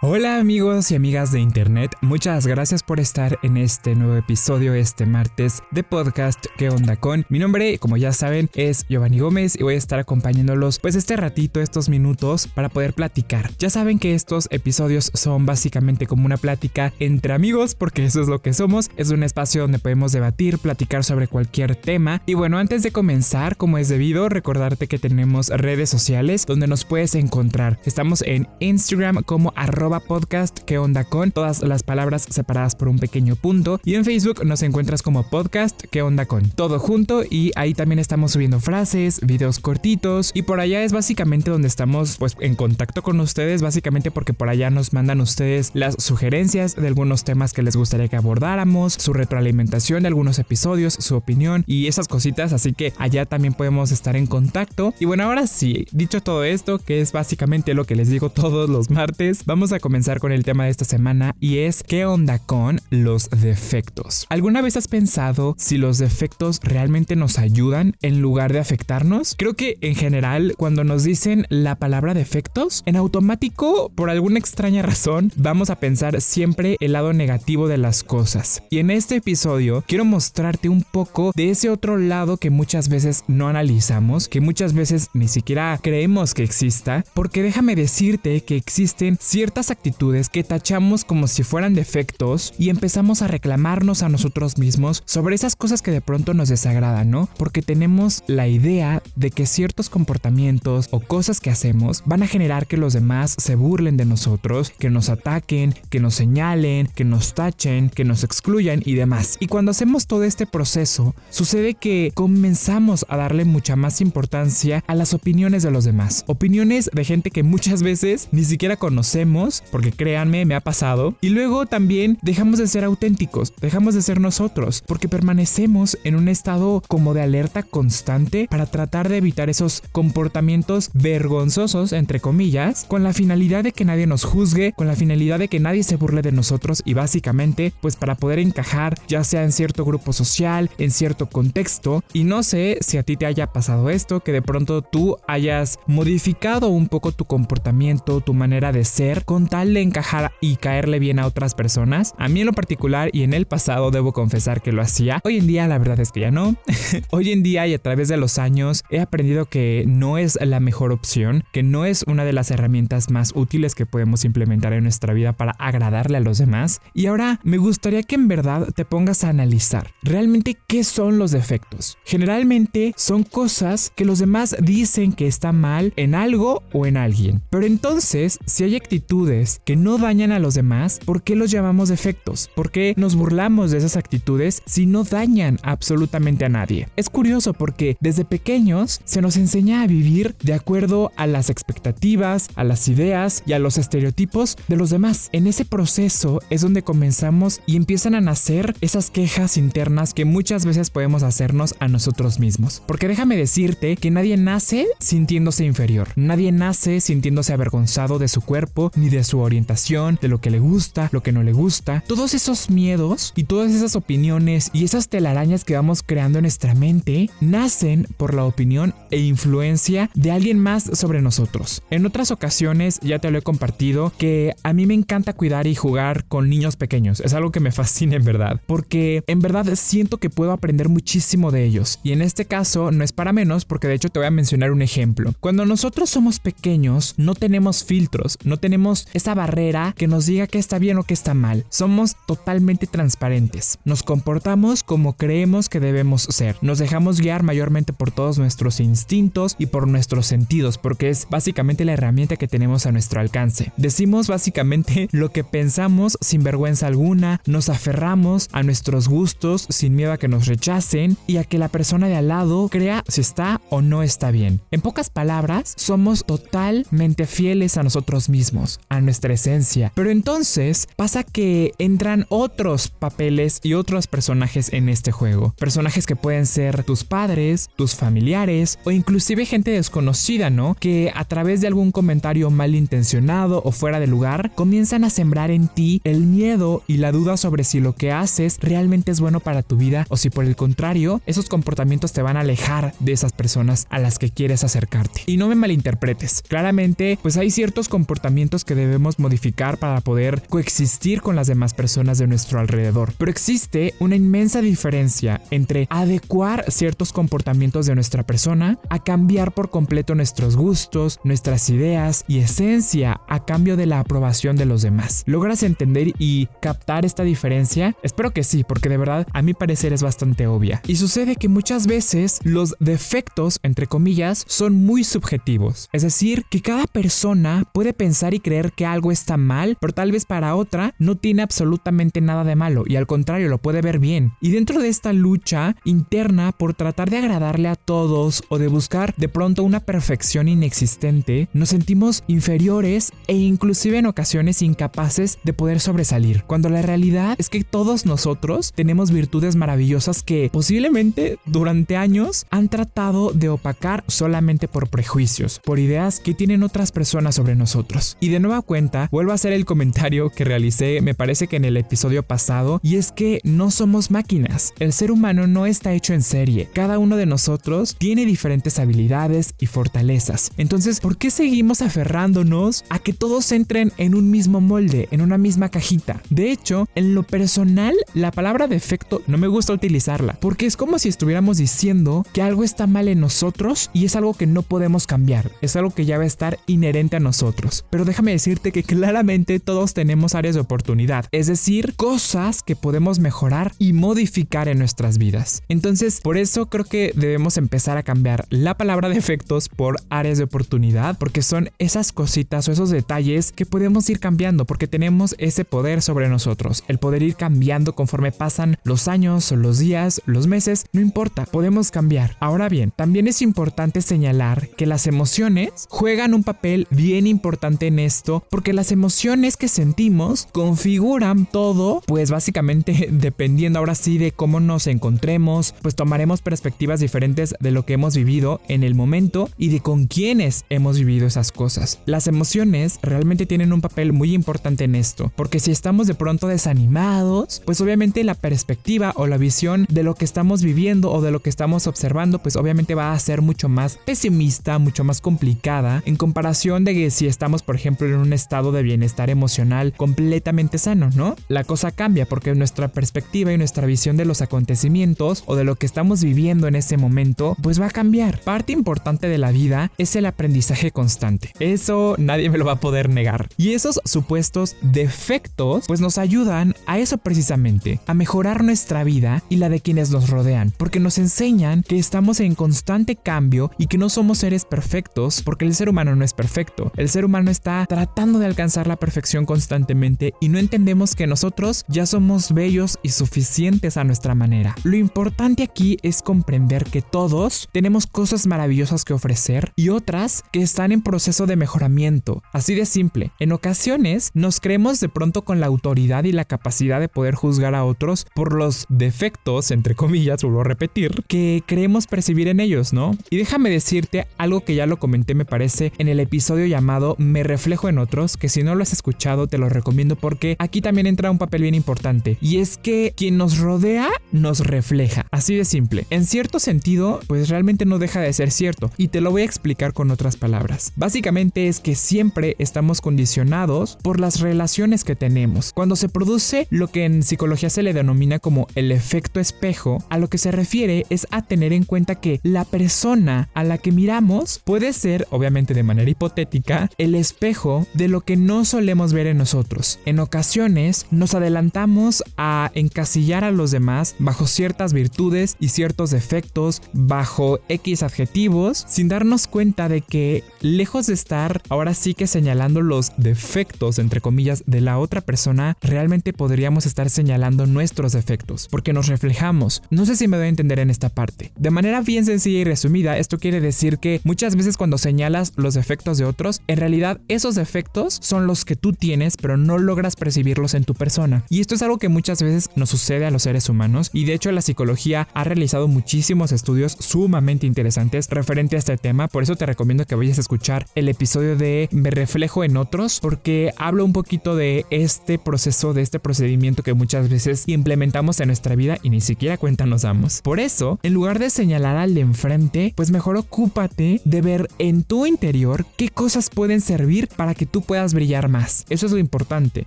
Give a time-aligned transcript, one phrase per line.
[0.00, 5.06] Hola amigos y amigas de internet, muchas gracias por estar en este nuevo episodio este
[5.06, 7.26] martes de podcast ¿Qué onda con?
[7.28, 11.16] Mi nombre, como ya saben, es Giovanni Gómez y voy a estar acompañándolos pues este
[11.16, 13.50] ratito, estos minutos para poder platicar.
[13.58, 18.28] Ya saben que estos episodios son básicamente como una plática entre amigos porque eso es
[18.28, 22.58] lo que somos, es un espacio donde podemos debatir, platicar sobre cualquier tema y bueno,
[22.58, 27.80] antes de comenzar, como es debido, recordarte que tenemos redes sociales donde nos puedes encontrar.
[27.84, 32.98] Estamos en Instagram como arroba podcast qué onda con todas las palabras separadas por un
[32.98, 33.80] pequeño punto.
[33.84, 37.22] Y en Facebook nos encuentras como podcast qué onda con todo junto.
[37.28, 40.30] Y ahí también estamos subiendo frases, videos cortitos.
[40.34, 43.62] Y por allá es básicamente donde estamos pues en contacto con ustedes.
[43.62, 48.08] Básicamente porque por allá nos mandan ustedes las sugerencias de algunos temas que les gustaría
[48.08, 53.26] que abordáramos, su retroalimentación de algunos episodios, su opinión y esas cositas, así que allá
[53.26, 54.94] también podemos estar en contacto.
[54.98, 58.68] Y bueno, ahora sí, dicho todo esto, que es básicamente lo que les digo todos
[58.68, 62.38] los martes, vamos a comenzar con el tema de esta semana y es ¿qué onda
[62.38, 64.26] con los defectos?
[64.28, 69.34] ¿Alguna vez has pensado si los defectos realmente nos ayudan en lugar de afectarnos?
[69.38, 74.82] Creo que en general cuando nos dicen la palabra defectos, en automático por alguna extraña
[74.82, 78.62] razón vamos a pensar siempre el lado negativo de las cosas.
[78.70, 83.24] Y en este episodio quiero mostrarte un poco de ese otro lado que muchas veces
[83.28, 89.18] no analizamos, que muchas veces ni siquiera creemos que exista, porque déjame decirte que existen
[89.20, 95.02] ciertas actitudes que tachamos como si fueran defectos y empezamos a reclamarnos a nosotros mismos
[95.06, 97.28] sobre esas cosas que de pronto nos desagradan, ¿no?
[97.38, 102.66] Porque tenemos la idea de que ciertos comportamientos o cosas que hacemos van a generar
[102.66, 107.34] que los demás se burlen de nosotros, que nos ataquen, que nos señalen, que nos
[107.34, 109.36] tachen, que nos excluyan y demás.
[109.40, 114.94] Y cuando hacemos todo este proceso, sucede que comenzamos a darle mucha más importancia a
[114.94, 116.24] las opiniones de los demás.
[116.26, 121.14] Opiniones de gente que muchas veces ni siquiera conocemos porque créanme, me ha pasado.
[121.20, 126.28] Y luego también dejamos de ser auténticos, dejamos de ser nosotros, porque permanecemos en un
[126.28, 133.02] estado como de alerta constante para tratar de evitar esos comportamientos vergonzosos, entre comillas, con
[133.02, 136.22] la finalidad de que nadie nos juzgue, con la finalidad de que nadie se burle
[136.22, 140.90] de nosotros y básicamente, pues para poder encajar, ya sea en cierto grupo social, en
[140.90, 142.02] cierto contexto.
[142.12, 145.78] Y no sé si a ti te haya pasado esto, que de pronto tú hayas
[145.86, 151.18] modificado un poco tu comportamiento, tu manera de ser, tal de encajar y caerle bien
[151.18, 152.14] a otras personas.
[152.18, 155.20] A mí en lo particular y en el pasado debo confesar que lo hacía.
[155.24, 156.56] Hoy en día la verdad es que ya no.
[157.10, 160.60] Hoy en día y a través de los años he aprendido que no es la
[160.60, 164.84] mejor opción, que no es una de las herramientas más útiles que podemos implementar en
[164.84, 166.80] nuestra vida para agradarle a los demás.
[166.94, 171.30] Y ahora me gustaría que en verdad te pongas a analizar realmente qué son los
[171.30, 171.98] defectos.
[172.04, 177.42] Generalmente son cosas que los demás dicen que está mal en algo o en alguien.
[177.50, 181.88] Pero entonces, si hay actitudes que no dañan a los demás, ¿por qué los llamamos
[181.88, 182.50] defectos?
[182.54, 186.88] ¿Por qué nos burlamos de esas actitudes si no dañan absolutamente a nadie?
[186.96, 192.48] Es curioso porque desde pequeños se nos enseña a vivir de acuerdo a las expectativas,
[192.56, 195.28] a las ideas y a los estereotipos de los demás.
[195.32, 200.64] En ese proceso es donde comenzamos y empiezan a nacer esas quejas internas que muchas
[200.64, 202.82] veces podemos hacernos a nosotros mismos.
[202.86, 208.90] Porque déjame decirte que nadie nace sintiéndose inferior, nadie nace sintiéndose avergonzado de su cuerpo
[208.96, 212.02] ni de su orientación, de lo que le gusta, lo que no le gusta.
[212.06, 216.74] Todos esos miedos y todas esas opiniones y esas telarañas que vamos creando en nuestra
[216.74, 221.82] mente nacen por la opinión e influencia de alguien más sobre nosotros.
[221.90, 225.74] En otras ocasiones ya te lo he compartido que a mí me encanta cuidar y
[225.74, 227.20] jugar con niños pequeños.
[227.20, 231.50] Es algo que me fascina en verdad, porque en verdad siento que puedo aprender muchísimo
[231.50, 232.00] de ellos.
[232.02, 234.72] Y en este caso no es para menos porque de hecho te voy a mencionar
[234.72, 235.34] un ejemplo.
[235.40, 240.58] Cuando nosotros somos pequeños no tenemos filtros, no tenemos esa barrera que nos diga que
[240.58, 241.66] está bien o que está mal.
[241.68, 243.78] Somos totalmente transparentes.
[243.84, 246.56] Nos comportamos como creemos que debemos ser.
[246.62, 251.84] Nos dejamos guiar mayormente por todos nuestros instintos y por nuestros sentidos, porque es básicamente
[251.84, 253.72] la herramienta que tenemos a nuestro alcance.
[253.76, 260.12] Decimos básicamente lo que pensamos sin vergüenza alguna, nos aferramos a nuestros gustos sin miedo
[260.12, 263.60] a que nos rechacen y a que la persona de al lado crea si está
[263.70, 264.60] o no está bien.
[264.70, 269.92] En pocas palabras, somos totalmente fieles a nosotros mismos, nuestra esencia.
[269.94, 275.54] Pero entonces pasa que entran otros papeles y otros personajes en este juego.
[275.58, 280.76] Personajes que pueden ser tus padres, tus familiares o inclusive gente desconocida, ¿no?
[280.78, 285.68] Que a través de algún comentario malintencionado o fuera de lugar comienzan a sembrar en
[285.68, 289.62] ti el miedo y la duda sobre si lo que haces realmente es bueno para
[289.62, 293.32] tu vida o si por el contrario esos comportamientos te van a alejar de esas
[293.32, 295.22] personas a las que quieres acercarte.
[295.26, 296.42] Y no me malinterpretes.
[296.46, 301.74] Claramente pues hay ciertos comportamientos que debes debemos modificar para poder coexistir con las demás
[301.74, 303.12] personas de nuestro alrededor.
[303.18, 309.70] Pero existe una inmensa diferencia entre adecuar ciertos comportamientos de nuestra persona a cambiar por
[309.70, 315.22] completo nuestros gustos, nuestras ideas y esencia a cambio de la aprobación de los demás.
[315.26, 317.94] ¿Logras entender y captar esta diferencia?
[318.02, 320.82] Espero que sí, porque de verdad a mi parecer es bastante obvia.
[320.86, 325.88] Y sucede que muchas veces los defectos, entre comillas, son muy subjetivos.
[325.92, 330.12] Es decir, que cada persona puede pensar y creer que algo está mal, pero tal
[330.12, 333.98] vez para otra no tiene absolutamente nada de malo y al contrario lo puede ver
[333.98, 334.34] bien.
[334.40, 339.16] Y dentro de esta lucha interna por tratar de agradarle a todos o de buscar
[339.16, 345.80] de pronto una perfección inexistente, nos sentimos inferiores e inclusive en ocasiones incapaces de poder
[345.80, 352.46] sobresalir, cuando la realidad es que todos nosotros tenemos virtudes maravillosas que posiblemente durante años
[352.50, 358.16] han tratado de opacar solamente por prejuicios, por ideas que tienen otras personas sobre nosotros.
[358.20, 361.64] Y de nueva cuenta, vuelvo a hacer el comentario que realicé, me parece que en
[361.64, 364.74] el episodio pasado, y es que no somos máquinas.
[364.78, 366.68] El ser humano no está hecho en serie.
[366.74, 370.52] Cada uno de nosotros tiene diferentes habilidades y fortalezas.
[370.58, 375.38] Entonces, ¿por qué seguimos aferrándonos a que todos entren en un mismo molde, en una
[375.38, 376.22] misma cajita?
[376.28, 380.98] De hecho, en lo personal, la palabra defecto no me gusta utilizarla, porque es como
[380.98, 385.06] si estuviéramos diciendo que algo está mal en nosotros y es algo que no podemos
[385.06, 387.86] cambiar, es algo que ya va a estar inherente a nosotros.
[387.88, 393.18] Pero déjame decirte que claramente todos tenemos áreas de oportunidad, es decir, cosas que podemos
[393.20, 395.62] mejorar y modificar en nuestras vidas.
[395.68, 400.44] Entonces, por eso creo que debemos empezar a cambiar la palabra defectos por áreas de
[400.44, 405.64] oportunidad, porque son esas cositas o esos detalles que podemos ir cambiando, porque tenemos ese
[405.64, 410.86] poder sobre nosotros, el poder ir cambiando conforme pasan los años, los días, los meses,
[410.92, 412.36] no importa, podemos cambiar.
[412.40, 418.00] Ahora bien, también es importante señalar que las emociones juegan un papel bien importante en
[418.00, 424.60] esto, porque las emociones que sentimos configuran todo, pues básicamente dependiendo ahora sí de cómo
[424.60, 429.68] nos encontremos, pues tomaremos perspectivas diferentes de lo que hemos vivido en el momento y
[429.68, 432.00] de con quiénes hemos vivido esas cosas.
[432.06, 436.48] Las emociones realmente tienen un papel muy importante en esto, porque si estamos de pronto
[436.48, 441.30] desanimados, pues obviamente la perspectiva o la visión de lo que estamos viviendo o de
[441.30, 446.02] lo que estamos observando, pues obviamente va a ser mucho más pesimista, mucho más complicada
[446.06, 450.78] en comparación de que si estamos, por ejemplo, en un estado de bienestar emocional completamente
[450.78, 451.36] sano, ¿no?
[451.48, 455.74] La cosa cambia porque nuestra perspectiva y nuestra visión de los acontecimientos o de lo
[455.76, 458.40] que estamos viviendo en ese momento, pues va a cambiar.
[458.40, 461.52] Parte importante de la vida es el aprendizaje constante.
[461.58, 463.48] Eso nadie me lo va a poder negar.
[463.56, 469.56] Y esos supuestos defectos, pues nos ayudan a eso precisamente, a mejorar nuestra vida y
[469.56, 473.98] la de quienes nos rodean, porque nos enseñan que estamos en constante cambio y que
[473.98, 476.92] no somos seres perfectos, porque el ser humano no es perfecto.
[476.96, 481.86] El ser humano está tratando de alcanzar la perfección constantemente y no entendemos que nosotros
[481.88, 484.74] ya somos bellos y suficientes a nuestra manera.
[484.84, 490.60] Lo importante aquí es comprender que todos tenemos cosas maravillosas que ofrecer y otras que
[490.60, 492.42] están en proceso de mejoramiento.
[492.52, 493.30] Así de simple.
[493.38, 497.74] En ocasiones nos creemos de pronto con la autoridad y la capacidad de poder juzgar
[497.74, 502.92] a otros por los defectos, entre comillas, vuelvo a repetir, que creemos percibir en ellos,
[502.92, 503.16] ¿no?
[503.30, 507.42] Y déjame decirte algo que ya lo comenté, me parece, en el episodio llamado Me
[507.42, 511.30] reflejo en que si no lo has escuchado te lo recomiendo porque aquí también entra
[511.30, 512.36] un papel bien importante.
[512.40, 515.26] Y es que quien nos rodea nos refleja.
[515.30, 516.06] Así de simple.
[516.10, 518.90] En cierto sentido, pues realmente no deja de ser cierto.
[518.96, 520.92] Y te lo voy a explicar con otras palabras.
[520.96, 525.72] Básicamente es que siempre estamos condicionados por las relaciones que tenemos.
[525.72, 530.18] Cuando se produce lo que en psicología se le denomina como el efecto espejo, a
[530.18, 533.92] lo que se refiere es a tener en cuenta que la persona a la que
[533.92, 539.26] miramos puede ser, obviamente de manera hipotética, el espejo de lo que no solemos ver
[539.26, 539.98] en nosotros.
[540.06, 546.80] En ocasiones nos adelantamos a encasillar a los demás bajo ciertas virtudes y ciertos defectos,
[546.92, 552.82] bajo X adjetivos, sin darnos cuenta de que lejos de estar ahora sí que señalando
[552.82, 558.92] los defectos, entre comillas, de la otra persona, realmente podríamos estar señalando nuestros defectos, porque
[558.92, 559.82] nos reflejamos.
[559.90, 561.50] No sé si me doy a entender en esta parte.
[561.56, 565.74] De manera bien sencilla y resumida, esto quiere decir que muchas veces cuando señalas los
[565.74, 567.87] defectos de otros, en realidad esos defectos
[568.20, 571.44] son los que tú tienes, pero no logras percibirlos en tu persona.
[571.48, 574.34] Y esto es algo que muchas veces nos sucede a los seres humanos, y de
[574.34, 579.56] hecho la psicología ha realizado muchísimos estudios sumamente interesantes referente a este tema, por eso
[579.56, 584.04] te recomiendo que vayas a escuchar el episodio de Me reflejo en otros, porque hablo
[584.04, 588.98] un poquito de este proceso, de este procedimiento que muchas veces implementamos en nuestra vida
[589.02, 590.40] y ni siquiera cuenta nos damos.
[590.42, 595.02] Por eso, en lugar de señalar al de enfrente, pues mejor ocúpate de ver en
[595.02, 598.84] tu interior qué cosas pueden servir para que tú puedas brillar más.
[598.88, 599.86] Eso es lo importante.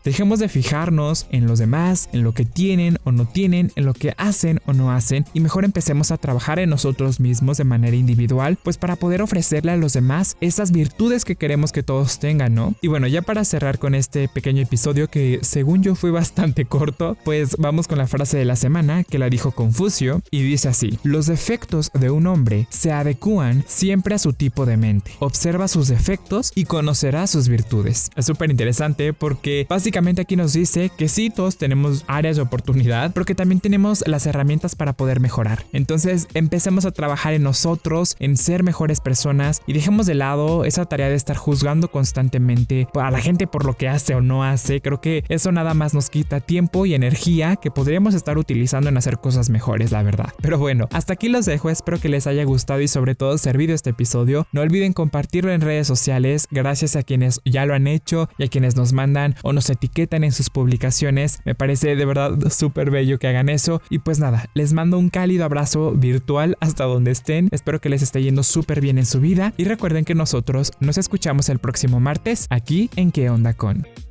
[0.04, 3.94] Dejemos de fijarnos en los demás, en lo que tienen o no tienen, en lo
[3.94, 7.96] que hacen o no hacen y mejor empecemos a trabajar en nosotros mismos de manera
[7.96, 12.56] individual, pues para poder ofrecerle a los demás esas virtudes que queremos que todos tengan,
[12.56, 12.76] ¿no?
[12.82, 17.18] Y bueno, ya para cerrar con este pequeño episodio que según yo fue bastante corto,
[17.24, 21.00] pues vamos con la frase de la semana que la dijo Confucio y dice así,
[21.04, 25.88] los defectos de un hombre se adecúan siempre a su tipo de mente, observa sus
[25.88, 27.81] defectos y conocerá sus virtudes.
[28.16, 33.12] Es súper interesante porque básicamente aquí nos dice que sí, todos tenemos áreas de oportunidad,
[33.14, 35.66] pero que también tenemos las herramientas para poder mejorar.
[35.74, 40.86] Entonces empecemos a trabajar en nosotros, en ser mejores personas y dejemos de lado esa
[40.86, 44.82] tarea de estar juzgando constantemente a la gente por lo que hace o no hace.
[44.82, 48.98] Creo que eso nada más nos quita tiempo y energía que podríamos estar utilizando en
[48.98, 50.34] hacer cosas mejores, la verdad.
[50.42, 53.74] Pero bueno, hasta aquí los dejo, espero que les haya gustado y sobre todo servido
[53.74, 54.48] este episodio.
[54.52, 58.76] No olviden compartirlo en redes sociales, gracias a quienes ya han hecho y a quienes
[58.76, 61.40] nos mandan o nos etiquetan en sus publicaciones.
[61.46, 63.82] Me parece de verdad súper bello que hagan eso.
[63.90, 67.50] Y pues nada, les mando un cálido abrazo virtual hasta donde estén.
[67.52, 69.54] Espero que les esté yendo súper bien en su vida.
[69.58, 74.11] Y recuerden que nosotros nos escuchamos el próximo martes aquí en ¿Qué onda con?